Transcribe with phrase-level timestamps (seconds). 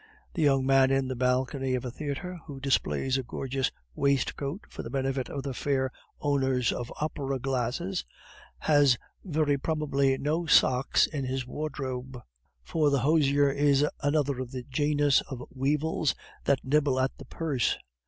[0.33, 4.81] The young man in the balcony of a theatre who displays a gorgeous waistcoat for
[4.81, 8.03] the benefit of the fair owners of opera glasses,
[8.61, 12.17] has very probably no socks in his wardrobe,
[12.63, 16.15] for the hosier is another of the genus of weevils
[16.45, 17.77] that nibble at the purse.